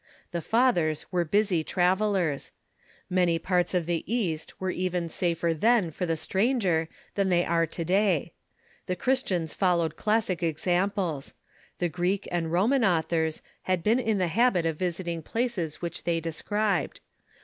[0.31, 2.51] The Fathers were busy travellers.
[3.07, 7.45] Many parts of the East were »I"r*'*t°* even safer then for the stranger than they
[7.45, 8.31] are to the Fathers.^^ da3^
[8.87, 11.35] The Christians followed classic examples.
[11.77, 16.19] The Greek and Roman authors had been in the habit of visiting places which they
[16.19, 16.99] described.